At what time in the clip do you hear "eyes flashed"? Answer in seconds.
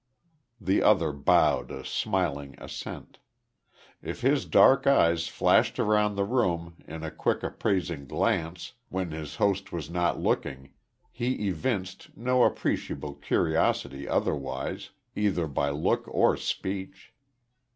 4.87-5.77